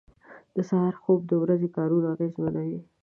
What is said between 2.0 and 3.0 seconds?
اغېزمنوي.